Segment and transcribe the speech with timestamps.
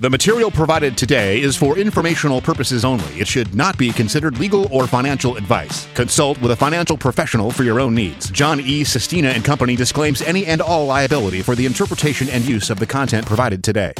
[0.00, 3.20] The material provided today is for informational purposes only.
[3.20, 5.86] It should not be considered legal or financial advice.
[5.92, 8.30] Consult with a financial professional for your own needs.
[8.30, 8.82] John E.
[8.82, 12.86] Sestina and Company disclaims any and all liability for the interpretation and use of the
[12.86, 13.92] content provided today.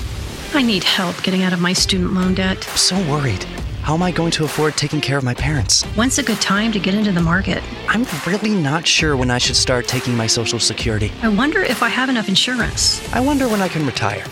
[0.55, 2.67] I need help getting out of my student loan debt.
[2.71, 3.45] I'm so worried.
[3.83, 5.85] How am I going to afford taking care of my parents?
[5.97, 7.63] When's a good time to get into the market?
[7.89, 11.13] I'm really not sure when I should start taking my Social Security.
[11.21, 13.07] I wonder if I have enough insurance.
[13.13, 14.25] I wonder when I can retire.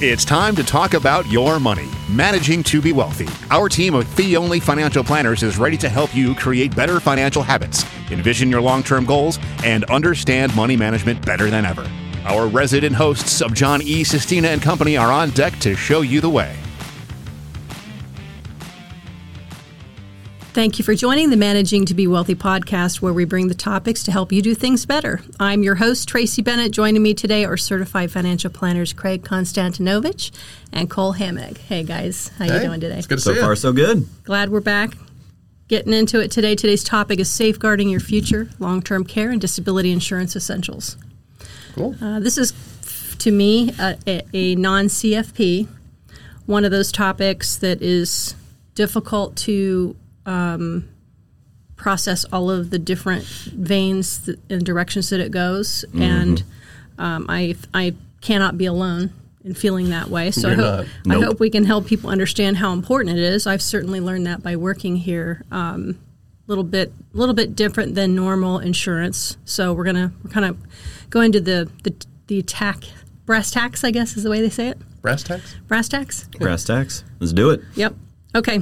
[0.00, 3.26] It's time to talk about your money, managing to be wealthy.
[3.50, 7.42] Our team of fee only financial planners is ready to help you create better financial
[7.42, 11.84] habits, envision your long term goals, and understand money management better than ever.
[12.26, 14.04] Our resident hosts of John E.
[14.04, 16.54] Sestina and Company are on deck to show you the way.
[20.54, 24.02] Thank you for joining the Managing to Be Wealthy podcast, where we bring the topics
[24.04, 25.20] to help you do things better.
[25.38, 26.72] I'm your host, Tracy Bennett.
[26.72, 30.32] Joining me today are certified financial planners Craig Konstantinovich
[30.72, 31.58] and Cole Hammock.
[31.58, 32.98] Hey guys, how Hey, you doing today?
[32.98, 33.56] It's good to So see far, you.
[33.56, 34.08] so good.
[34.24, 34.94] Glad we're back.
[35.68, 36.56] Getting into it today.
[36.56, 40.96] Today's topic is safeguarding your future, long-term care, and disability insurance essentials.
[41.74, 41.94] Cool.
[42.00, 42.52] Uh, this is,
[43.18, 45.68] to me, a, a, a non-CFP.
[46.46, 48.34] One of those topics that is
[48.74, 49.94] difficult to
[50.28, 50.88] um,
[51.76, 56.42] process all of the different veins th- and directions that it goes, and
[56.98, 59.12] um, I I cannot be alone
[59.44, 60.30] in feeling that way.
[60.30, 61.16] So I You're hope, not.
[61.16, 63.46] I hope we can help people understand how important it is.
[63.46, 65.44] I've certainly learned that by working here.
[65.50, 65.98] Um,
[66.46, 69.36] little bit little bit different than normal insurance.
[69.44, 70.58] So we're gonna we're kind of
[71.10, 71.94] going to the the
[72.26, 72.88] the tax
[73.24, 74.78] brass tacks, I guess is the way they say it.
[75.02, 75.56] Brass tacks?
[75.68, 76.28] Brass tacks.
[76.38, 77.04] Brass tacks.
[77.20, 77.60] Let's do it.
[77.74, 77.94] Yep.
[78.34, 78.60] Okay.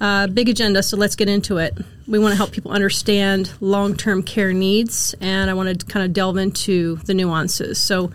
[0.00, 1.76] Uh, big agenda, so let's get into it.
[2.06, 6.04] We want to help people understand long term care needs, and I want to kind
[6.04, 7.80] of delve into the nuances.
[7.80, 8.12] So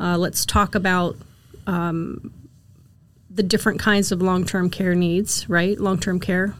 [0.00, 1.16] uh, let's talk about
[1.66, 2.32] um,
[3.30, 5.78] the different kinds of long term care needs, right?
[5.78, 6.54] Long term care.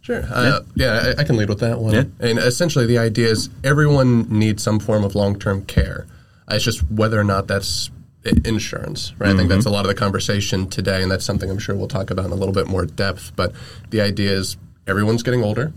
[0.00, 0.22] Sure.
[0.30, 1.92] Uh, yeah, I, I can lead with that one.
[1.94, 2.04] Yeah.
[2.20, 6.06] And essentially, the idea is everyone needs some form of long term care.
[6.50, 9.28] It's just whether or not that's i- insurance, right?
[9.28, 9.50] I think mm-hmm.
[9.50, 12.26] that's a lot of the conversation today, and that's something I'm sure we'll talk about
[12.26, 13.32] in a little bit more depth.
[13.36, 13.52] But
[13.90, 14.56] the idea is
[14.86, 15.72] everyone's getting older.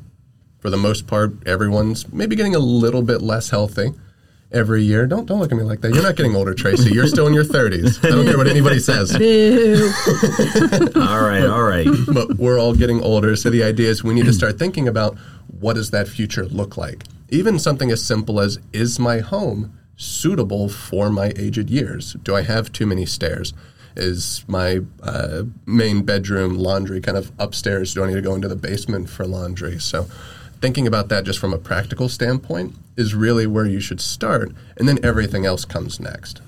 [0.59, 3.94] For the most part, everyone's maybe getting a little bit less healthy
[4.52, 5.07] every year.
[5.07, 5.94] Don't don't look at me like that.
[5.94, 6.91] You're not getting older, Tracy.
[6.94, 8.06] You're still in your 30s.
[8.06, 9.12] I don't care what anybody says.
[10.96, 11.88] All right, all right.
[12.13, 13.35] but we're all getting older.
[13.35, 15.18] So the idea is we need to start thinking about
[15.59, 17.03] what does that future look like?
[17.29, 22.13] Even something as simple as is my home suitable for my aged years?
[22.23, 23.53] Do I have too many stairs?
[23.95, 27.94] Is my uh, main bedroom laundry kind of upstairs?
[27.94, 29.79] Do I need to go into the basement for laundry?
[29.79, 30.07] So
[30.59, 34.88] thinking about that just from a practical standpoint is really where you should start, and
[34.88, 36.41] then everything else comes next.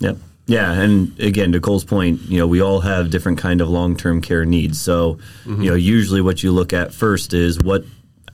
[0.00, 0.18] Yep.
[0.46, 4.20] Yeah, and again, to Cole's point, you know, we all have different kind of long-term
[4.20, 4.78] care needs.
[4.78, 7.84] So, you know, usually what you look at first is what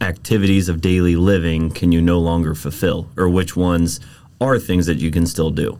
[0.00, 4.00] activities of daily living can you no longer fulfill, or which ones
[4.40, 5.78] are things that you can still do.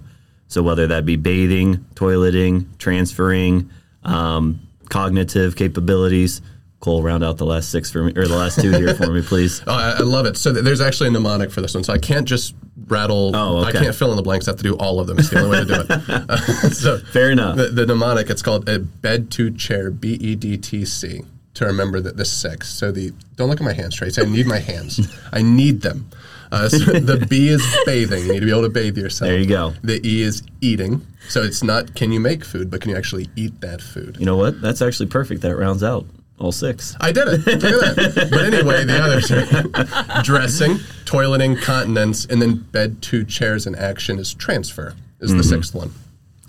[0.49, 3.71] So whether that be bathing, toileting, transferring,
[4.05, 6.43] um, cognitive capabilities.
[6.81, 9.21] Cole, round out the last six for me, or the last two here for me,
[9.21, 9.63] please.
[9.67, 10.39] Oh, I, I love it.
[10.39, 11.85] So th- there's actually a mnemonic for this one.
[11.85, 12.55] So I can't just
[12.87, 13.37] rattle.
[13.37, 13.79] Oh, okay.
[13.79, 14.49] I can't fill in the blanks.
[14.49, 15.19] I have to do all of them.
[15.19, 15.91] It's the only way to do it.
[15.91, 16.37] Uh,
[16.71, 17.57] so Fair enough.
[17.57, 18.31] The, the mnemonic.
[18.31, 19.91] It's called a bed to chair.
[19.91, 21.23] B e d t c.
[21.55, 22.71] To remember that the six.
[22.71, 24.23] So the don't look at my hands, Tracy.
[24.23, 25.15] I need my hands.
[25.33, 26.09] I need them.
[26.53, 28.27] Uh, so the B is bathing.
[28.27, 29.29] You need to be able to bathe yourself.
[29.29, 29.75] There you go.
[29.83, 31.07] The E is eating.
[31.29, 34.17] So it's not can you make food, but can you actually eat that food?
[34.19, 34.61] You know what?
[34.61, 35.43] That's actually perfect.
[35.43, 36.07] That rounds out
[36.41, 36.97] all six.
[37.01, 37.47] I did it.
[37.47, 38.29] Look at that.
[38.31, 44.19] But anyway, the others are dressing, toileting, continence, and then bed, two chairs, and action
[44.19, 44.95] is transfer.
[45.21, 45.93] Is the sixth one.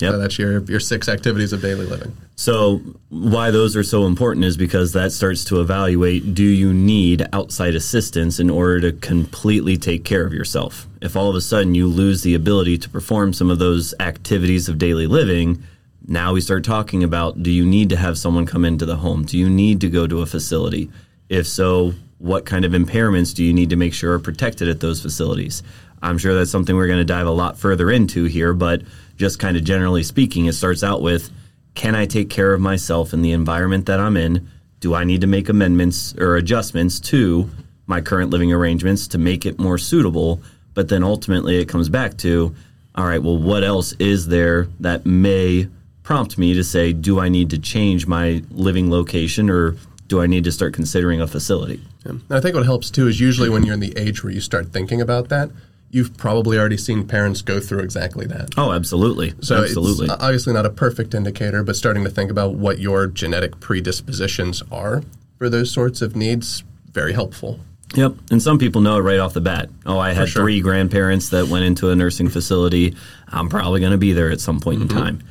[0.02, 0.12] Yep.
[0.12, 2.16] So that's your your six activities of daily living.
[2.36, 7.28] So, why those are so important is because that starts to evaluate do you need
[7.34, 10.88] outside assistance in order to completely take care of yourself?
[11.02, 14.68] If all of a sudden you lose the ability to perform some of those activities
[14.68, 15.64] of daily living,
[16.08, 19.24] now we start talking about do you need to have someone come into the home?
[19.24, 20.90] Do you need to go to a facility?
[21.30, 24.80] If so, what kind of impairments do you need to make sure are protected at
[24.80, 25.64] those facilities?
[26.02, 28.82] I'm sure that's something we're going to dive a lot further into here, but
[29.18, 31.30] just kind of generally speaking, it starts out with
[31.74, 34.50] can I take care of myself in the environment that I'm in?
[34.80, 37.50] Do I need to make amendments or adjustments to
[37.86, 40.42] my current living arrangements to make it more suitable?
[40.74, 42.56] But then ultimately it comes back to
[42.96, 45.70] all right, well, what else is there that may
[46.04, 49.78] prompt me to say, do I need to change my living location or
[50.08, 51.82] do I need to start considering a facility?
[52.04, 54.42] And I think what helps too is usually when you're in the age where you
[54.42, 55.52] start thinking about that,
[55.92, 58.50] you've probably already seen parents go through exactly that.
[58.58, 59.34] Oh, absolutely.
[59.42, 60.06] So absolutely.
[60.06, 64.64] it's obviously not a perfect indicator, but starting to think about what your genetic predispositions
[64.72, 65.04] are
[65.38, 67.60] for those sorts of needs, very helpful.
[67.96, 68.14] Yep.
[68.32, 69.70] And some people know it right off the bat.
[69.86, 70.44] Oh, I had sure.
[70.44, 72.96] three grandparents that went into a nursing facility.
[73.28, 74.98] I'm probably going to be there at some point Mm-hmm.
[74.98, 75.24] in time.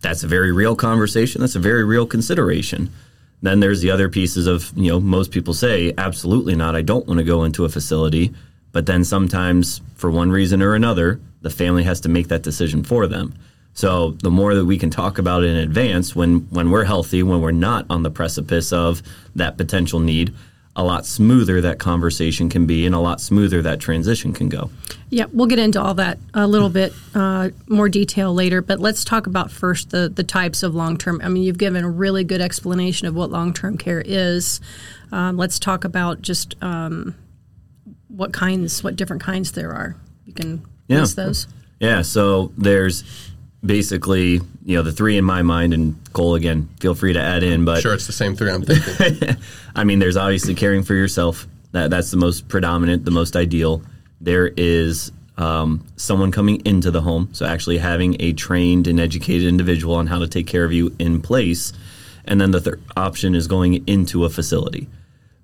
[0.00, 1.40] That's a very real conversation.
[1.42, 2.90] That's a very real consideration.
[3.42, 6.74] Then there's the other pieces of, you know, most people say, absolutely not.
[6.74, 8.32] I don't want to go into a facility.
[8.76, 12.84] But then sometimes, for one reason or another, the family has to make that decision
[12.84, 13.32] for them.
[13.72, 17.22] So the more that we can talk about it in advance, when when we're healthy,
[17.22, 19.02] when we're not on the precipice of
[19.34, 20.34] that potential need,
[20.76, 24.70] a lot smoother that conversation can be, and a lot smoother that transition can go.
[25.08, 29.06] Yeah, we'll get into all that a little bit uh, more detail later, but let's
[29.06, 31.22] talk about first the the types of long term.
[31.24, 34.60] I mean, you've given a really good explanation of what long term care is.
[35.12, 37.14] Um, let's talk about just um,
[38.16, 39.96] what kinds, what different kinds there are.
[40.24, 41.00] You can Yeah.
[41.00, 41.46] list those.
[41.80, 43.04] Yeah, so there's
[43.64, 47.42] basically, you know, the three in my mind, and Cole, again, feel free to add
[47.42, 49.36] in, but Sure, it's the same three I'm thinking.
[49.74, 51.46] I mean, there's obviously caring for yourself.
[51.72, 53.82] That that's the most predominant, the most ideal.
[54.20, 59.46] There is um, someone coming into the home, so actually having a trained and educated
[59.46, 61.74] individual on how to take care of you in place,
[62.24, 64.88] and then the third option is going into a facility.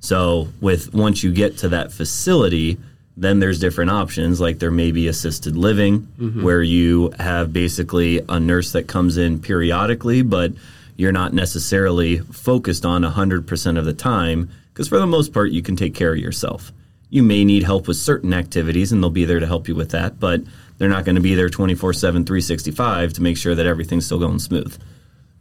[0.02, 2.76] So with once you get to that facility,
[3.16, 4.40] then there's different options.
[4.40, 6.42] Like there may be assisted living, mm-hmm.
[6.42, 10.52] where you have basically a nurse that comes in periodically, but
[10.96, 15.62] you're not necessarily focused on 100% of the time because for the most part you
[15.62, 16.72] can take care of yourself.
[17.08, 19.90] You may need help with certain activities and they'll be there to help you with
[19.90, 20.42] that, but
[20.78, 24.40] they're not going to be there 24/7 365 to make sure that everything's still going
[24.40, 24.76] smooth.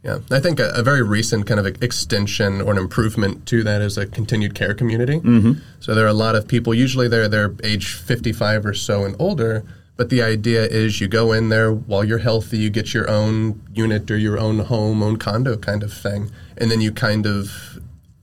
[0.04, 3.80] Yeah, I think a, a very recent kind of extension or an improvement to that
[3.80, 5.20] is a continued care community.
[5.20, 5.52] Mm-hmm.
[5.78, 6.74] So there are a lot of people.
[6.74, 9.64] Usually they're they're age fifty five or so and older.
[9.94, 13.62] But the idea is you go in there while you're healthy, you get your own
[13.72, 17.78] unit or your own home, own condo kind of thing, and then you kind of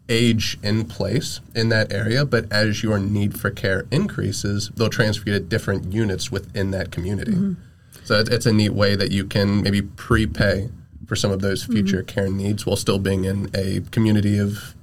[0.10, 2.26] age in place in that area.
[2.26, 6.92] But as your need for care increases, they'll transfer you to different units within that
[6.92, 7.56] community.
[8.04, 10.70] So it's, it's a neat way that you can maybe prepay
[11.10, 14.76] for some of those future care needs while still being in a community of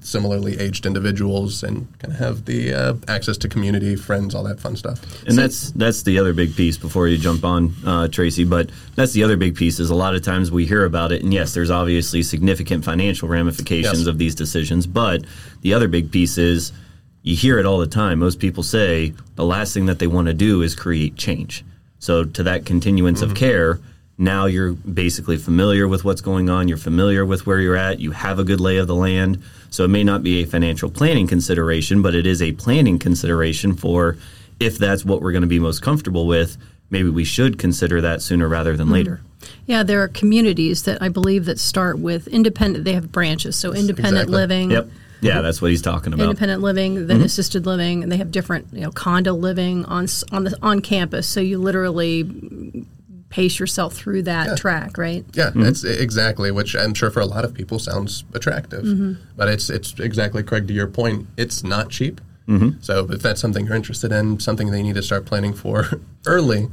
[0.00, 4.58] similarly aged individuals and kind of have the uh, access to community, friends, all that
[4.58, 5.00] fun stuff.
[5.28, 8.44] And that's that's the other big piece before you jump on uh, Tracy.
[8.44, 11.22] But that's the other big piece is a lot of times we hear about it,
[11.22, 14.06] and yes, there's obviously significant financial ramifications Yes.
[14.08, 14.88] of these decisions.
[14.88, 15.24] But
[15.60, 16.72] the other big piece is
[17.22, 18.18] you hear it all the time.
[18.18, 21.64] Most people say the last thing that they want to do is create change.
[22.00, 23.78] So to that continuance of care.
[24.20, 26.68] Now you're basically familiar with what's going on.
[26.68, 28.00] You're familiar with where you're at.
[28.00, 29.42] You have a good lay of the land.
[29.70, 33.74] So it may not be a financial planning consideration, but it is a planning consideration
[33.74, 34.18] for
[34.60, 36.58] if that's what we're going to be most comfortable with,
[36.90, 38.94] maybe we should consider that sooner rather than mm-hmm.
[38.94, 39.20] later.
[39.64, 42.84] Yeah, there are communities that I believe that start with independent.
[42.84, 44.36] They have branches, so independent exactly.
[44.36, 44.70] living.
[44.70, 44.88] Yep.
[45.22, 46.24] Yeah, that's what he's talking about.
[46.24, 47.24] independent living, then mm-hmm.
[47.24, 51.26] assisted living, and they have different, you know, condo living on on the on campus.
[51.26, 52.86] So you literally
[53.30, 55.24] pace yourself through that track, right?
[55.32, 55.62] Yeah, mm-hmm.
[55.62, 59.14] that's exactly which I'm sure for a lot of people sounds attractive, mm-hmm.
[59.36, 61.26] but it's it's exactly Craig to your point.
[61.36, 62.20] It's not cheap.
[62.48, 62.80] Mm-hmm.
[62.80, 65.88] So if that's something you're interested in, something they need to start planning for
[66.26, 66.68] early,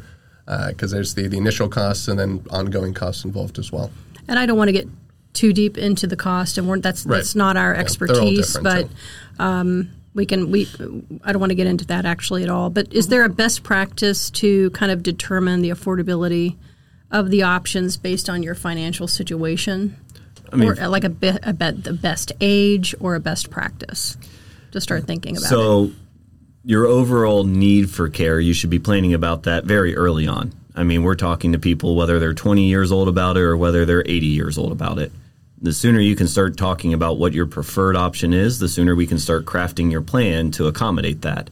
[0.48, 3.92] uh, because there's the, the initial costs and then ongoing costs involved as well.
[4.28, 4.88] And I don't want to get
[5.34, 7.18] too deep into the cost, and we're, that's Right.
[7.18, 8.54] that's not our expertise.
[8.54, 8.90] different, but
[9.38, 9.44] so.
[9.44, 10.68] um, we can we
[11.24, 12.70] I don't want to get into that actually at all.
[12.70, 16.56] But is there a best practice to kind of determine the affordability
[17.12, 19.96] of the options based on your financial situation,
[20.54, 24.18] mean- or uh, like a, be, a bet the best age or a best practice
[24.72, 25.50] to start thinking about it?
[25.50, 25.92] So,
[26.64, 30.54] your overall need for care, you should be planning about that very early on.
[30.76, 33.86] I mean, we're talking to people whether they're 20 years old about it or whether
[33.86, 35.12] they're 80 years old about it.
[35.60, 39.08] The sooner you can start talking about what your preferred option is, the sooner we
[39.08, 41.50] can start crafting your plan to accommodate that.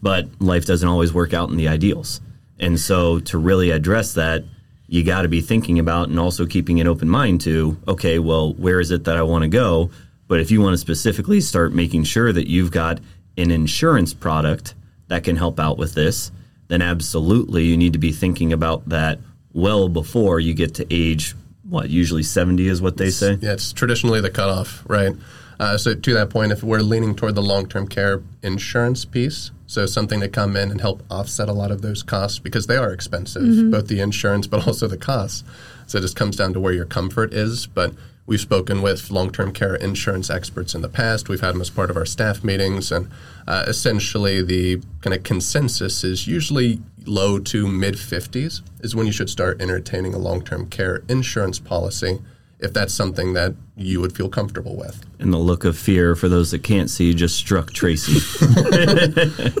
[0.00, 2.22] But life doesn't always work out in the ideals.
[2.58, 4.44] And so, to really address that,
[4.86, 8.54] you got to be thinking about and also keeping an open mind to okay, well,
[8.54, 9.90] where is it that I want to go?
[10.28, 13.00] But if you want to specifically start making sure that you've got
[13.36, 14.74] an insurance product
[15.08, 16.32] that can help out with this,
[16.68, 19.18] then absolutely you need to be thinking about that
[19.52, 21.34] well before you get to age
[21.68, 23.38] what usually 70 is what they say.
[23.40, 25.14] Yeah, it's traditionally the cutoff, right?
[25.60, 29.86] Uh, so to that point, if we're leaning toward the long-term care insurance piece, so
[29.86, 32.92] something to come in and help offset a lot of those costs because they are
[32.92, 35.44] expensive, both the insurance but also the costs.
[35.86, 37.66] So it just comes down to where your comfort is.
[37.66, 41.28] But We've spoken with long term care insurance experts in the past.
[41.28, 42.92] We've had them as part of our staff meetings.
[42.92, 43.10] And
[43.46, 49.12] uh, essentially, the kind of consensus is usually low to mid 50s is when you
[49.12, 52.20] should start entertaining a long term care insurance policy
[52.62, 55.04] if that's something that you would feel comfortable with.
[55.18, 58.20] And the look of fear for those that can't see just struck Tracy.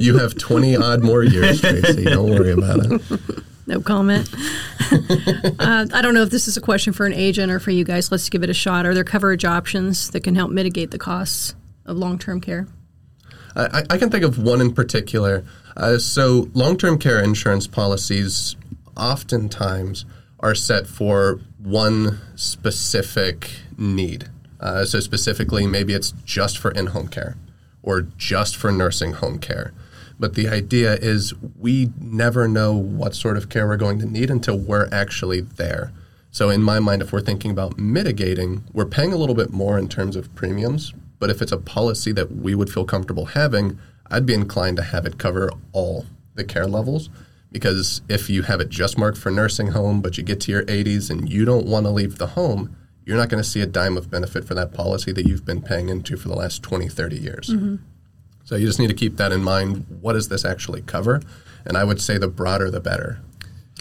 [0.00, 2.04] you have 20 odd more years, Tracy.
[2.04, 3.44] Don't worry about it.
[3.72, 4.28] No comment.
[5.58, 7.84] uh, I don't know if this is a question for an agent or for you
[7.84, 8.12] guys.
[8.12, 8.84] Let's give it a shot.
[8.84, 11.54] Are there coverage options that can help mitigate the costs
[11.86, 12.66] of long term care?
[13.56, 15.44] I, I, can think of one in particular.
[15.74, 18.56] Uh, so, long term care insurance policies
[18.94, 20.04] oftentimes
[20.40, 24.28] are set for one specific need.
[24.60, 27.38] Uh, so, specifically, maybe it's just for in home care
[27.82, 29.72] or just for nursing home care.
[30.18, 34.30] But the idea is we never know what sort of care we're going to need
[34.30, 35.92] until we're actually there.
[36.30, 39.78] So, in my mind, if we're thinking about mitigating, we're paying a little bit more
[39.78, 40.94] in terms of premiums.
[41.18, 43.78] But if it's a policy that we would feel comfortable having,
[44.10, 47.10] I'd be inclined to have it cover all the care levels
[47.52, 50.64] because if you have it just marked for nursing home, but you get to your
[50.64, 53.66] 80s and you don't want to leave the home, you're not going to see a
[53.66, 56.88] dime of benefit for that policy that you've been paying into for the last 20,
[56.88, 57.48] 30 years.
[57.48, 57.76] Mm-hmm.
[58.52, 59.86] So you just need to keep that in mind.
[60.02, 61.22] What does this actually cover?
[61.64, 63.18] And I would say the broader, the better.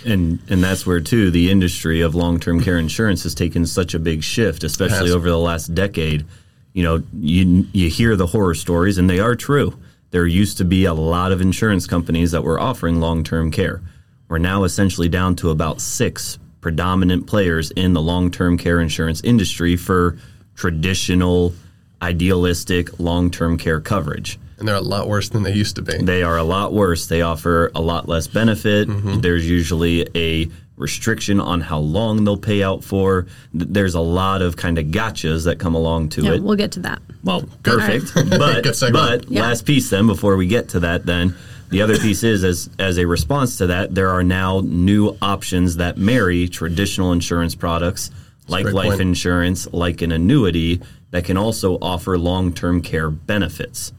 [0.06, 3.94] And and that's where too the industry of long term care insurance has taken such
[3.94, 6.25] a big shift, especially over the last decade.
[6.72, 9.78] You know, you you hear the horror stories, and they are true
[10.12, 13.82] there used to be a lot of insurance companies that were offering long term care.
[14.30, 19.20] We're now essentially down to about six predominant players in the long term care insurance
[19.22, 20.18] industry for
[20.56, 21.54] traditional,
[22.01, 24.40] idealistic long term care coverage.
[24.62, 25.98] And they're a lot worse than they used to be.
[25.98, 27.08] They are a lot worse.
[27.08, 28.88] They offer a lot less benefit.
[28.88, 29.22] Mm-hmm.
[29.22, 33.25] There's usually a restriction on how long they'll pay out for.
[33.53, 36.44] There's a lot of kind of gotchas that come along to yeah, it.
[36.44, 37.01] We'll get to that.
[37.24, 38.15] Well, perfect.
[38.32, 38.63] Right.
[38.63, 39.41] But but yeah.
[39.41, 41.36] last piece then before we get to that then
[41.70, 45.77] the other piece is as as a response to that there are now new options
[45.77, 48.12] that marry traditional insurance products
[48.48, 49.01] like life point.
[49.01, 53.94] insurance, like an annuity that can also offer long-term care benefits.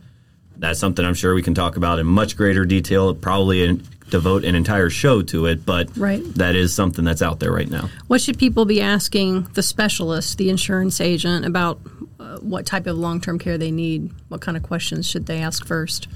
[0.62, 4.44] That's something I'm sure we can talk about in much greater detail, probably in devote
[4.44, 6.22] an entire show to it, but right.
[6.34, 7.88] that is something that's out there right now.
[8.06, 11.80] What should people be asking the specialist, the insurance agent, about
[12.20, 14.12] uh, what type of long term care they need?
[14.28, 16.06] What kind of questions should they ask first?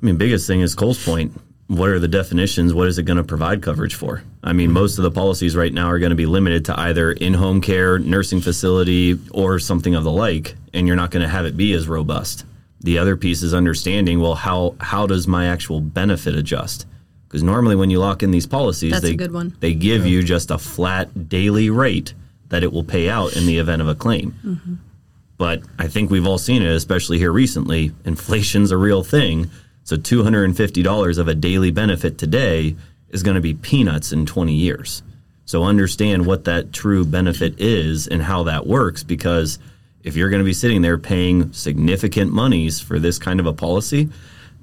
[0.00, 1.32] I mean, biggest thing is Cole's point.
[1.66, 2.72] What are the definitions?
[2.72, 4.22] What is it going to provide coverage for?
[4.44, 7.10] I mean, most of the policies right now are going to be limited to either
[7.10, 11.28] in home care, nursing facility, or something of the like, and you're not going to
[11.28, 12.44] have it be as robust.
[12.80, 16.86] The other piece is understanding well, how, how does my actual benefit adjust?
[17.26, 19.16] Because normally, when you lock in these policies, That's they,
[19.60, 20.12] they give yeah.
[20.12, 22.14] you just a flat daily rate
[22.48, 24.34] that it will pay out in the event of a claim.
[24.44, 24.74] Mm-hmm.
[25.36, 27.92] But I think we've all seen it, especially here recently.
[28.04, 29.50] Inflation's a real thing.
[29.84, 32.76] So $250 of a daily benefit today
[33.10, 35.02] is going to be peanuts in 20 years.
[35.44, 39.58] So understand what that true benefit is and how that works because
[40.04, 43.52] if you're going to be sitting there paying significant monies for this kind of a
[43.52, 44.08] policy,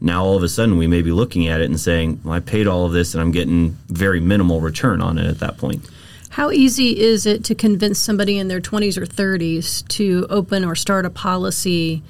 [0.01, 2.39] now all of a sudden we may be looking at it and saying, well, I
[2.39, 5.89] paid all of this and I'm getting very minimal return on it at that point.
[6.30, 10.75] How easy is it to convince somebody in their 20s or 30s to open or
[10.75, 12.04] start a policy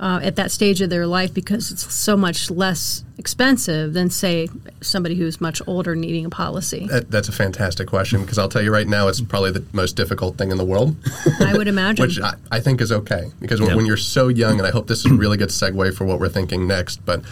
[0.00, 4.48] uh, at that stage of their life because it's so much less expensive than, say,
[4.80, 6.86] somebody who's much older needing a policy?
[6.86, 9.96] That, that's a fantastic question because I'll tell you right now, it's probably the most
[9.96, 10.96] difficult thing in the world.
[11.40, 12.06] I would imagine.
[12.06, 14.86] Which I, I, think is okay because when, when, you're so young, and I hope
[14.86, 17.22] this is a really good segue for what we're thinking next, but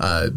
[0.00, 0.30] uh,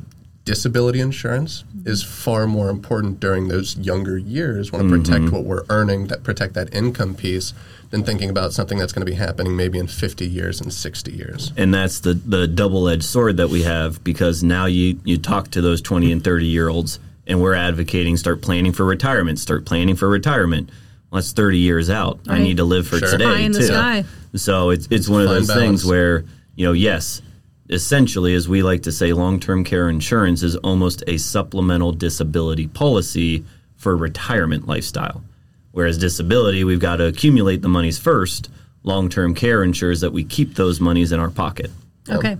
[0.46, 4.72] disability insurance is far more important during those younger years.
[4.72, 5.04] Want to mm-hmm.
[5.04, 7.54] protect what we're earning, that protect that income piece
[7.92, 11.12] than thinking about something that's going to be happening maybe in 50 years and 60
[11.12, 11.52] years.
[11.58, 15.50] And that's the, the double edged sword that we have because now you, you talk
[15.52, 19.66] to those 20 and 30 year olds and we're advocating start planning for retirement, start
[19.66, 20.70] planning for retirement.
[21.12, 22.20] Well, that's 30 years out.
[22.28, 22.40] Right.
[22.40, 23.10] I need to live for sure.
[23.10, 23.60] today in too.
[23.60, 24.06] The sky.
[24.36, 25.64] So it's, it's one of those balance.
[25.64, 27.22] things where, you know, yes,
[27.70, 32.68] essentially, as we like to say, long term care insurance is almost a supplemental disability
[32.68, 33.46] policy
[33.76, 35.24] for retirement lifestyle.
[35.72, 38.50] Whereas disability, we've got to accumulate the monies first.
[38.84, 41.72] Long term care ensures that we keep those monies in our pocket.
[42.10, 42.38] Okay.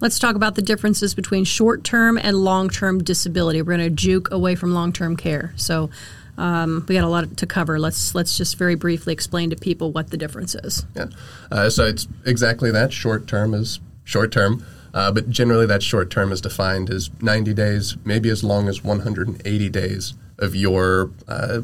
[0.00, 3.62] Let's talk about the differences between short term and long term disability.
[3.62, 5.52] We're going to juke away from long term care.
[5.56, 5.90] So
[6.36, 7.80] um, we got a lot to cover.
[7.80, 10.86] Let's let's just very briefly explain to people what the difference is.
[10.94, 11.06] Yeah.
[11.50, 12.92] Uh, so it's exactly that.
[12.92, 14.64] Short term is short term.
[14.94, 18.82] Uh, but generally, that short term is defined as 90 days, maybe as long as
[18.82, 21.60] 180 days of your uh,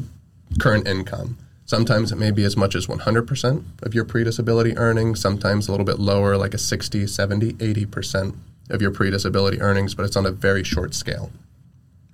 [0.59, 1.37] current income.
[1.65, 5.71] Sometimes it may be as much as 100% of your pre disability earnings, sometimes a
[5.71, 8.35] little bit lower, like a 60, 70, 80%
[8.69, 11.31] of your pre disability earnings, but it's on a very short scale.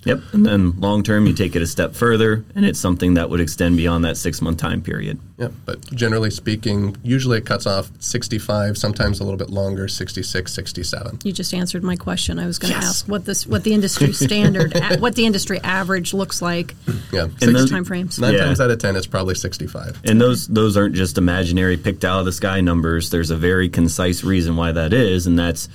[0.04, 0.20] Yep.
[0.34, 3.40] And then long term, you take it a step further, and it's something that would
[3.40, 5.20] extend beyond that six month time period.
[5.38, 10.52] Yeah, but generally speaking, usually it cuts off 65, sometimes a little bit longer, 66,
[10.54, 11.20] 67.
[11.24, 12.40] You just answered my question.
[12.40, 15.60] I was going to ask what this, what the industry standard, a- what the industry
[15.62, 16.74] average looks like.
[17.12, 18.18] Yeah, And six, those- time frames.
[18.20, 18.46] nine Yeah.
[18.46, 20.02] times out of 10, it's probably 65.
[20.04, 23.10] And those those aren't just imaginary picked out of the sky numbers.
[23.12, 25.70] There's a very concise reason why that is, and that's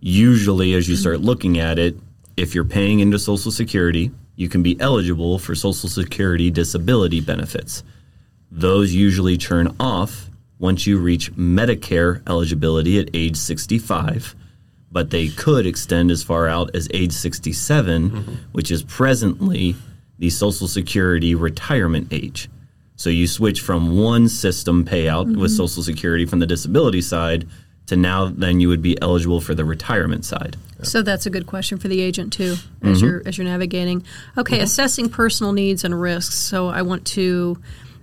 [0.00, 1.96] usually as you start looking at it,
[2.36, 7.82] if you're paying into Social Security, you can be eligible for Social Security disability benefits.
[8.50, 14.34] Those usually turn off once you reach Medicare eligibility at age 65,
[14.90, 18.34] but they could extend as far out as age 67, mm-hmm.
[18.52, 19.76] which is presently
[20.18, 22.48] the Social Security retirement age.
[22.96, 25.46] So you switch from one system payout with mm-hmm.
[25.46, 27.48] Social Security from the disability side
[27.90, 30.56] to now then you would be eligible for the retirement side.
[30.82, 34.04] So that's a good question for the agent too, as you're as you're navigating.
[34.38, 36.36] Okay, assessing personal needs and risks.
[36.36, 37.60] So I want to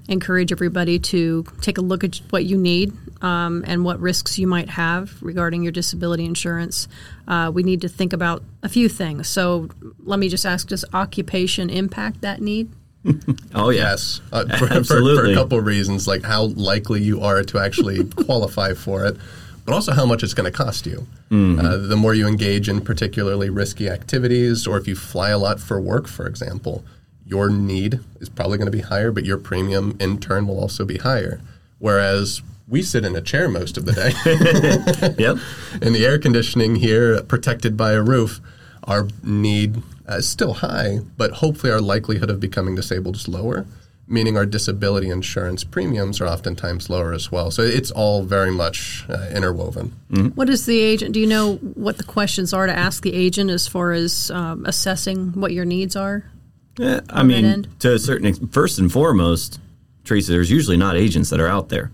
[0.08, 4.48] encourage everybody to take a look at what you need um, and what risks you
[4.48, 6.88] might have regarding your disability insurance.
[7.28, 9.28] Uh, we need to think about a few things.
[9.28, 9.70] So
[10.04, 12.70] let me just ask: Does occupation impact that need?
[13.56, 13.92] Oh yeah.
[13.92, 17.58] Yes, uh, for, for, for a couple of reasons, like how likely you are to
[17.58, 19.18] actually qualify for it,
[19.68, 21.06] but also how much it's going to cost you.
[21.60, 25.60] Uh, the more you engage in particularly risky activities, or if you fly a lot
[25.60, 26.86] for work, for example,
[27.26, 30.86] your need is probably going to be higher, but your premium in turn will also
[30.86, 31.42] be higher.
[31.80, 34.14] Whereas we sit in a chair most of the day.
[35.22, 35.38] Yep.
[35.82, 38.40] in the air conditioning here, protected by a roof,
[38.86, 43.66] our need uh, is still high, but hopefully our likelihood of becoming disabled is lower,
[44.08, 47.52] meaning our disability insurance premiums are oftentimes lower as well.
[47.52, 49.94] So it's all very much uh, interwoven.
[50.36, 51.14] What is the agent?
[51.14, 54.66] Do you know what the questions are to ask the agent as far as um,
[54.66, 56.24] assessing what your needs are?
[56.78, 59.60] Yeah, I mean, to a certain ex- first and foremost,
[60.04, 61.92] Tracy, there's usually not agents that are out there.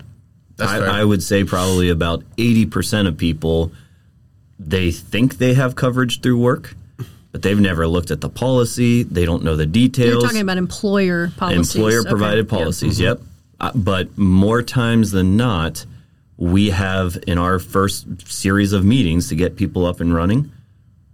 [0.57, 0.89] That's fair.
[0.89, 3.71] I, I would say probably about 80% of people,
[4.59, 6.75] they think they have coverage through work,
[7.33, 9.03] but they've never looked at the policy.
[9.03, 10.11] They don't know the details.
[10.13, 11.75] You're talking about employer policies.
[11.75, 13.19] Employer provided Okay, policies, yep.
[13.59, 15.85] Uh, but more times than not,
[16.37, 20.51] we have in our first series of meetings to get people up and running,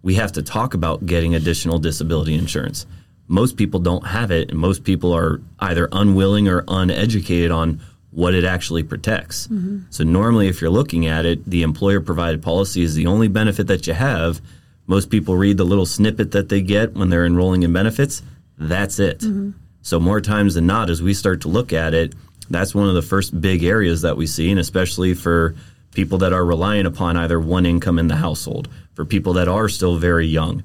[0.04, 2.86] we have to talk about getting additional disability insurance.
[3.28, 7.80] Most people don't have it, and most people are either unwilling or uneducated on
[8.12, 9.48] what it actually protects.
[9.92, 13.68] So, normally, if you're looking at it, the employer provided policy is the only benefit
[13.68, 14.42] that you have.
[14.90, 18.24] Most people read the little snippet that they get when they're enrolling in benefits.
[18.58, 19.20] That's it.
[19.20, 19.52] Mm-hmm.
[19.84, 22.16] So, more times than not, as we start to look at it,
[22.50, 25.56] that's one of the first big areas that we see, and especially for
[25.94, 29.70] people that are relying upon either one income in the household, for people that are
[29.70, 30.64] still very young.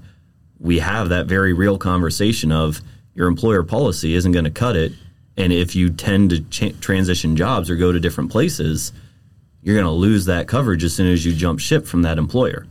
[0.59, 2.81] We have that very real conversation of
[3.13, 4.93] your employer policy isn't going to cut it.
[5.37, 8.91] And if you tend to cha- transition jobs or go to different places,
[9.61, 12.67] you're going to lose that coverage as soon as you jump ship from that employer.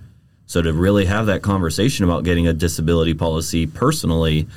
[0.46, 4.48] So to really have that conversation about getting a disability policy personally,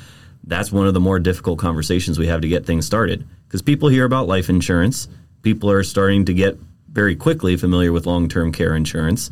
[0.43, 3.25] that's one of the more difficult conversations we have to get things started.
[3.47, 5.07] Because people hear about life insurance,
[5.41, 6.57] people are starting to get
[6.91, 9.29] very quickly familiar with long-term care insurance,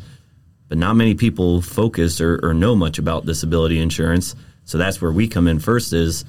[0.68, 4.34] but not many people focus or, or know much about disability insurance.
[4.64, 6.24] So that's where we come in first is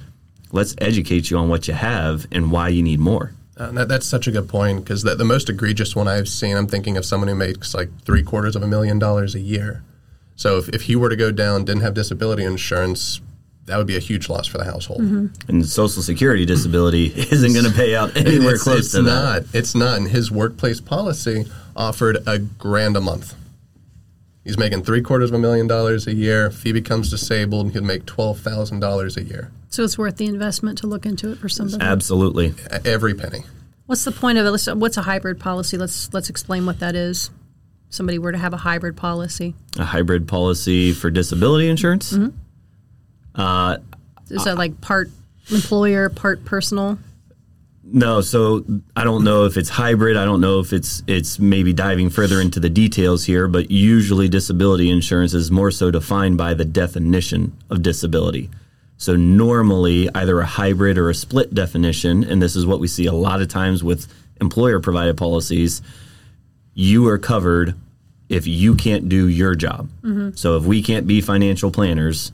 [0.52, 3.32] let's educate you on what you have and why you need more.
[3.56, 6.56] Uh, that, that's such a good point because the, the most egregious one I've seen,
[6.56, 9.82] I'm thinking of someone who makes like three quarters of a million dollars a year.
[10.38, 13.20] So if, if he were to go down, didn't have disability insurance,
[13.66, 15.00] that would be a huge loss for the household.
[15.00, 15.50] Mm-hmm.
[15.50, 19.42] And Social Security disability isn't going to pay out anywhere it's, close it's to not.
[19.42, 19.58] that.
[19.58, 19.98] It's not.
[19.98, 21.46] And his workplace policy
[21.76, 23.34] offered a grand a month.
[24.44, 26.46] He's making three quarters of a million dollars a year.
[26.46, 29.50] If he becomes disabled, he'd make twelve thousand dollars a year.
[29.68, 31.84] So it's worth the investment to look into it for somebody.
[31.84, 32.54] Absolutely.
[32.86, 33.42] Every penny.
[33.86, 34.50] What's the point of it?
[34.50, 35.76] Let's- What's a hybrid policy?
[35.76, 37.28] Let's let's explain what that is.
[37.90, 39.54] Somebody were to have a hybrid policy.
[39.78, 42.12] A hybrid policy for disability insurance?
[42.12, 43.40] Mm-hmm.
[43.40, 43.78] Uh,
[44.30, 45.10] is that like part
[45.50, 46.98] employer, part personal?
[47.90, 50.18] No, so I don't know if it's hybrid.
[50.18, 54.28] I don't know if it's it's maybe diving further into the details here, but usually
[54.28, 58.50] disability insurance is more so defined by the definition of disability.
[58.98, 63.06] So normally either a hybrid or a split definition, and this is what we see
[63.06, 64.06] a lot of times with
[64.40, 65.80] employer provided policies,
[66.78, 67.74] you are covered
[68.28, 69.88] if you can't do your job.
[70.36, 72.30] So if we can't be financial planners,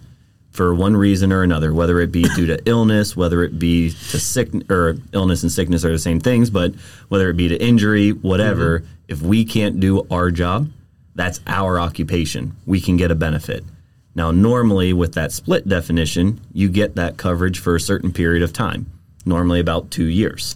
[0.50, 4.20] for one reason or another, whether it be due to illness, whether it be to
[4.20, 6.74] sick or illness and sickness are the same things, but
[7.09, 8.87] whether it be to injury, whatever, Mm-hmm.
[9.09, 10.70] if we can't do our job,
[11.14, 12.54] that's our occupation.
[12.66, 13.64] We can get a benefit.
[14.14, 18.52] Now, normally with that split definition, you get that coverage for a certain period of
[18.52, 18.87] time,
[19.26, 20.54] normally about two years.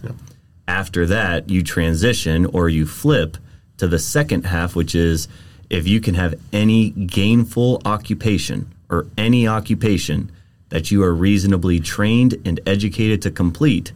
[0.67, 3.35] After that, you transition or you flip
[3.79, 5.27] to the second half, which is
[5.69, 10.31] if you can have any gainful occupation or any occupation
[10.69, 13.91] that you are reasonably trained and educated to complete,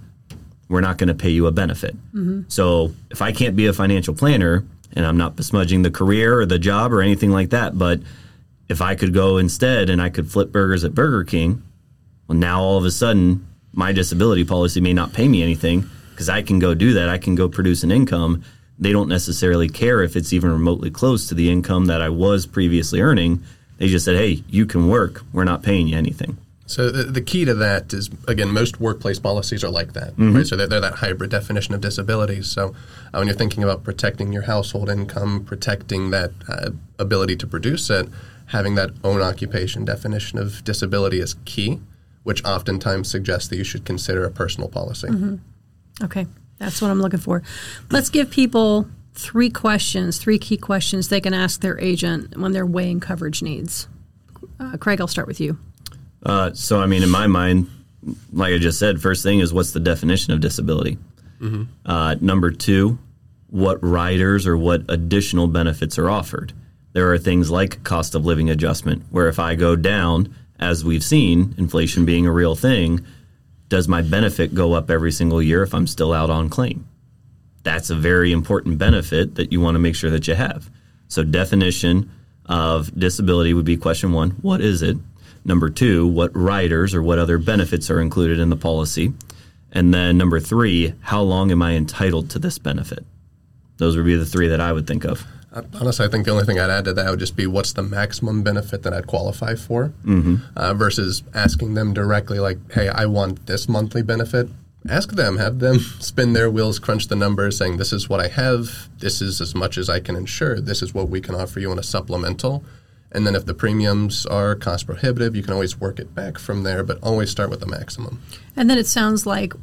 [0.67, 1.95] we're not going to pay you a benefit.
[2.13, 2.41] Mm-hmm.
[2.47, 4.65] So if I can't be a financial planner,
[4.95, 7.99] and I'm not besmudging the career or the job or anything like that, but
[8.69, 11.63] if I could go instead and I could flip burgers at Burger King,
[12.27, 16.29] well, now all of a sudden my disability policy may not pay me anything because
[16.29, 17.09] I can go do that.
[17.09, 18.43] I can go produce an income.
[18.79, 22.45] They don't necessarily care if it's even remotely close to the income that I was
[22.45, 23.43] previously earning.
[23.77, 25.21] They just said, hey, you can work.
[25.31, 26.38] We're not paying you anything.
[26.65, 30.47] So the, the key to that is again, most workplace policies are like that, right?
[30.47, 32.41] So they're, they're that hybrid definition of disability.
[32.41, 32.69] So
[33.13, 37.89] uh, when you're thinking about protecting your household income, protecting that uh, ability to produce
[37.89, 38.07] it,
[38.47, 41.79] having that own occupation definition of disability is key,
[42.23, 45.09] which oftentimes suggests that you should consider a personal policy.
[46.01, 46.25] Okay,
[46.63, 47.43] that's what I'm looking for.
[47.91, 52.65] Let's give people three questions, three key questions they can ask their agent when they're
[52.65, 53.88] weighing coverage needs.
[54.60, 55.58] Uh, Craig, I'll start with you.
[56.26, 57.69] Uh, so, I mean, in my mind,
[58.32, 60.97] like I just said, first thing is what's the definition of disability?
[61.86, 62.97] Uh, number two,
[63.49, 66.54] what riders or what additional benefits are offered?
[66.93, 71.04] There are things like cost of living adjustment, where if I go down, as we've
[71.04, 73.06] seen, inflation being a real thing,
[73.73, 76.88] does my benefit go up every single year if I'm still out on claim?
[77.63, 80.69] That's a very important benefit that you want to make sure that you have.
[81.07, 82.12] So, definition
[82.45, 84.97] of disability would be question one what is it?
[85.43, 89.12] Number two, what riders or what other benefits are included in the policy?
[89.71, 93.03] And then number three, how long am I entitled to this benefit?
[93.77, 95.25] Those would be the three that I would think of.
[95.53, 97.83] Honestly, I think the only thing I'd add to that would just be what's the
[97.83, 99.93] maximum benefit that I'd qualify for
[100.55, 104.49] uh, versus asking them directly, like, hey, I want this monthly benefit.
[104.89, 108.27] Ask them, have them spin their wheels, crunch the numbers, saying, this is what I
[108.27, 111.59] have, this is as much as I can insure, this is what we can offer
[111.59, 112.63] you in a supplemental.
[113.13, 116.63] And then if the premiums are cost prohibitive, you can always work it back from
[116.63, 118.21] there, but always start with the maximum.
[118.55, 119.53] And then it sounds like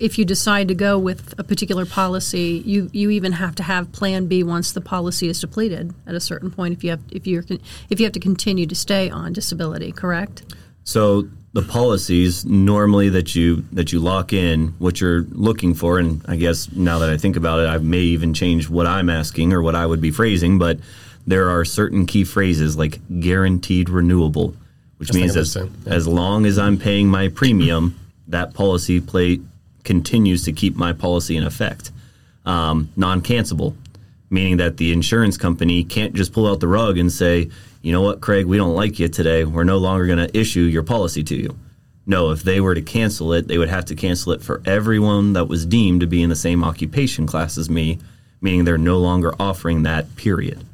[0.00, 3.92] if you decide to go with a particular policy, you, you even have to have
[3.92, 6.72] Plan B once the policy is depleted at a certain point.
[6.72, 7.44] If you have if you're
[7.90, 10.54] if you have to continue to stay on disability, correct?
[10.84, 16.22] So the policies normally that you that you lock in what you're looking for, and
[16.26, 19.52] I guess now that I think about it, I may even change what I'm asking
[19.52, 20.78] or what I would be phrasing, but
[21.26, 24.56] there are certain key phrases like guaranteed renewable,
[24.96, 25.66] which I means as, yeah.
[25.86, 29.40] as long as I'm paying my premium, that policy play
[29.84, 31.90] continues to keep my policy in effect.
[32.44, 33.74] Um, non-cancelable,
[34.30, 37.50] meaning that the insurance company can't just pull out the rug and say,
[37.82, 39.44] you know what, Craig, we don't like you today.
[39.44, 41.56] We're no longer going to issue your policy to you.
[42.06, 45.34] No, if they were to cancel it, they would have to cancel it for everyone
[45.34, 47.98] that was deemed to be in the same occupation class as me,
[48.40, 50.64] meaning they're no longer offering that period.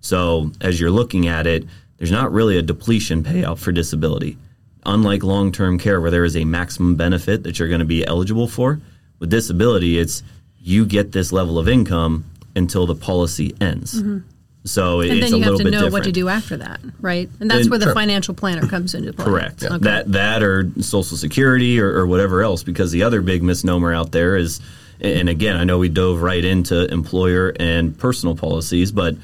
[0.00, 1.64] So as you're looking at it,
[1.98, 4.38] there's not really a depletion payout for disability.
[4.86, 8.06] Unlike long term care, where there is a maximum benefit that you're going to be
[8.06, 8.80] eligible for,
[9.18, 10.22] with disability, it's
[10.62, 12.24] you get this level of income
[12.56, 14.00] until the policy ends.
[14.00, 14.18] Mm-hmm.
[14.64, 15.92] So And it's then you have to know different.
[15.92, 17.30] what to do after that, right?
[17.40, 17.94] And that's And- where the Sure.
[17.94, 19.24] financial planner comes into play.
[19.24, 19.62] Correct.
[19.64, 19.78] Okay.
[19.78, 22.62] That that or Social Security or, or whatever else.
[22.62, 24.60] Because the other big misnomer out there is,
[25.00, 29.16] and again, I know we dove right into employer and personal policies, but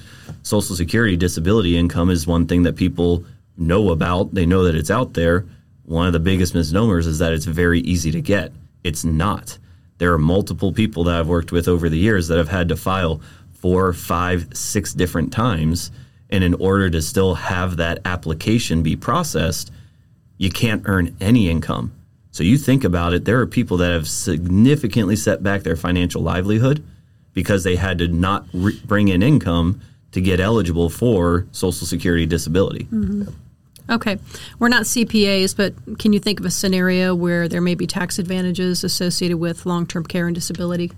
[0.42, 3.24] Social Security disability income is one thing that people
[3.56, 4.34] know about.
[4.34, 5.46] They know that it's out there.
[5.84, 8.52] One of the biggest misnomers is that it's very easy to get.
[8.82, 9.58] It's not.
[9.98, 12.76] There are multiple people that I've worked with over the years that have had to
[12.76, 13.20] file
[13.52, 15.90] four, five, six different times.
[16.28, 19.70] And in order to still have that application be processed,
[20.38, 21.92] you can't earn any income.
[22.32, 26.20] So you think about it, there are people that have significantly set back their financial
[26.20, 26.84] livelihood
[27.32, 29.80] because they had to not re- bring in income
[30.12, 32.84] to get eligible for Social Security disability.
[32.84, 33.30] Mm-hmm.
[33.88, 34.18] Okay.
[34.58, 38.18] We're not CPAs, but can you think of a scenario where there may be tax
[38.18, 40.92] advantages associated with long term care and disability?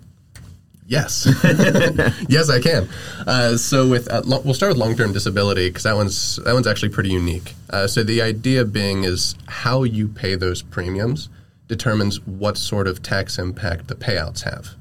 [0.89, 1.27] Yes,
[2.31, 2.89] yes, I can.
[3.27, 6.67] Uh, so with uh, lo- we'll start with long-term disability because that one's that one's
[6.67, 7.55] actually pretty unique.
[7.69, 11.29] Uh, so the idea being is how you pay those premiums
[11.67, 14.78] determines what sort of tax impact the payouts have.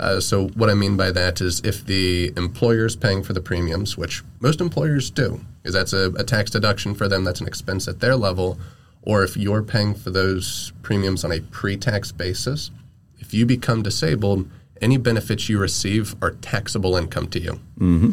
[0.00, 3.40] Uh, so what I mean by that is if the employer is paying for the
[3.40, 7.46] premiums, which most employers do, because that's a, a tax deduction for them, that's an
[7.46, 8.58] expense at their level,
[9.02, 12.70] or if you're paying for those premiums on a pre tax basis,
[13.18, 14.48] if you become disabled,
[14.80, 17.60] any benefits you receive are taxable income to you.
[17.78, 18.12] Mm-hmm.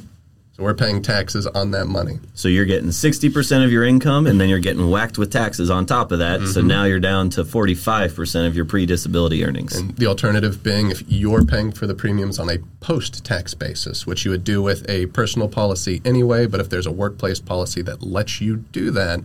[0.57, 2.19] So we're paying taxes on that money.
[2.33, 5.85] So you're getting 60% of your income and then you're getting whacked with taxes on
[5.85, 6.47] top of that.
[6.47, 9.75] So now you're down to 45% of your pre disability earnings.
[9.75, 14.07] And the alternative being if you're paying for the premiums on a post tax basis,
[14.07, 17.83] which you would do with a personal policy anyway, but if there's a workplace policy
[17.83, 19.21] that lets you do that,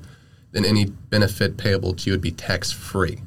[0.50, 3.22] then any benefit payable to you would be tax free,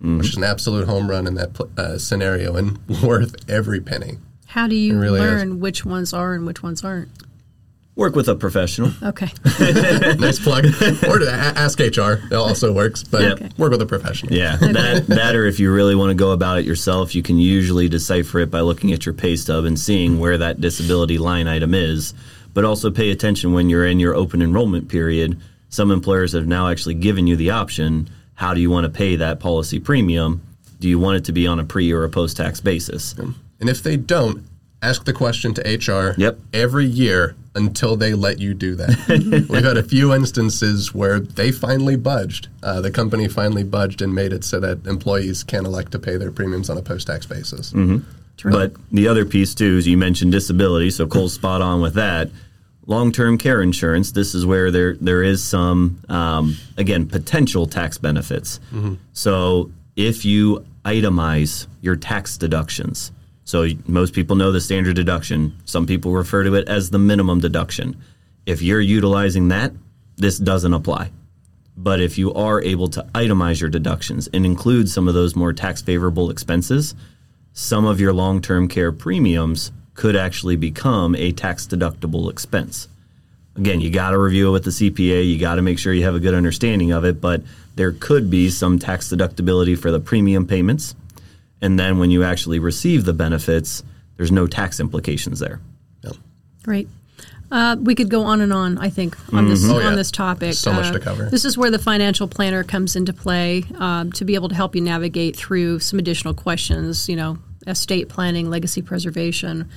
[0.00, 4.16] which is an absolute home run in that uh, scenario and worth every penny.
[4.46, 5.26] How do you It really is.
[5.26, 7.10] learn which ones are and which ones aren't?
[7.96, 8.92] Work with a professional.
[9.02, 9.28] Okay.
[10.18, 10.64] nice plug.
[11.06, 12.26] or to ask HR.
[12.28, 13.32] That also works, but Yep.
[13.32, 13.50] Okay.
[13.58, 14.32] work with a professional.
[14.32, 17.36] Yeah, that, that or if you really want to go about it yourself, you can
[17.38, 21.48] usually decipher it by looking at your pay stub and seeing where that disability line
[21.48, 22.14] item is.
[22.54, 25.38] But also pay attention when you're in your open enrollment period.
[25.68, 28.08] Some employers have now actually given you the option
[28.40, 30.40] how do you want to pay that policy premium?
[30.80, 33.12] Do you want it to be on a pre or a post tax basis?
[33.12, 33.34] And
[33.68, 34.42] if they don't,
[34.82, 36.38] ask the question to HR Yep.
[36.52, 39.46] every year until they let you do that.
[39.50, 42.48] We've had a few instances where they finally budged.
[42.62, 46.16] Uh, the company finally budged and made it so that employees can elect to pay
[46.16, 47.72] their premiums on a post tax basis.
[48.42, 52.30] But the other piece too is you mentioned disability, so Cole's spot on with that.
[52.86, 54.12] Long-term care insurance.
[54.12, 58.58] This is where there there is some um, again potential tax benefits.
[59.12, 63.12] So if you itemize your tax deductions,
[63.50, 65.58] so most people know the standard deduction.
[65.64, 68.00] Some people refer to it as the minimum deduction.
[68.46, 69.72] If you're utilizing that,
[70.16, 71.10] this doesn't apply.
[71.76, 75.52] But if you are able to itemize your deductions and include some of those more
[75.52, 76.94] tax favorable expenses,
[77.52, 82.86] some of your long term care premiums could actually become a tax deductible expense.
[83.56, 86.04] Again, you got to review it with the CPA, you got to make sure you
[86.04, 87.42] have a good understanding of it, but
[87.74, 90.94] there could be some tax deductibility for the premium payments.
[91.62, 93.82] And then when you actually receive the benefits,
[94.16, 95.60] there's no tax implications there.
[96.62, 96.88] Great.
[97.50, 98.76] Uh, we could go on and on.
[98.78, 100.52] I think on this Oh, on this topic.
[100.52, 101.24] So much Uh, to cover.
[101.30, 104.76] This is where the financial planner comes into play um, to be able to help
[104.76, 107.08] you navigate through some additional questions.
[107.08, 109.68] You know, estate planning, legacy preservation.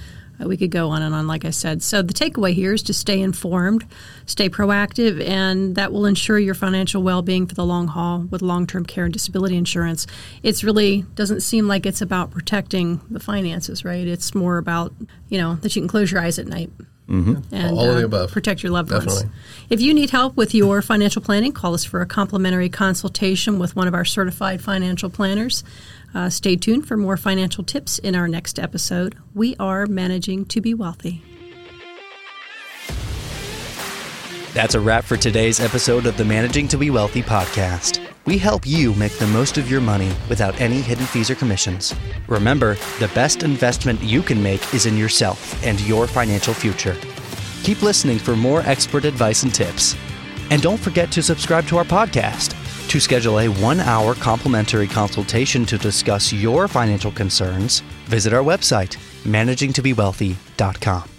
[0.43, 1.81] Uh, we could go on and on, like I said.
[1.83, 3.85] So the takeaway here is to stay informed,
[4.25, 8.85] stay proactive, and that will ensure your financial well-being for the long haul with long-term
[8.85, 10.07] care and disability insurance.
[10.41, 14.07] It's really doesn't seem like it's about protecting the finances, right?
[14.07, 14.93] It's more about
[15.29, 16.71] you know that you can close your eyes at night
[17.07, 17.43] and
[17.77, 18.31] All of the uh, above.
[18.31, 19.25] protect your loved ones.
[19.69, 23.75] If you need help with your financial planning, call us for a complimentary consultation with
[23.75, 25.63] one of our certified financial planners.
[26.13, 29.15] Uh, stay tuned for more financial tips in our next episode.
[29.33, 31.23] We are managing to be wealthy.
[34.53, 37.99] That's a wrap for today's episode of the Managing to Be Wealthy podcast.
[38.25, 41.95] We help you make the most of your money without any hidden fees or commissions.
[42.27, 46.95] Remember, the best investment you can make is in yourself and your financial future.
[47.63, 49.95] Keep listening for more expert advice and tips.
[50.51, 52.53] And don't forget to subscribe to our podcast.
[52.93, 58.97] To schedule a one hour complimentary consultation to discuss your financial concerns, visit our website,
[59.23, 61.12] managingtobewealthy.com.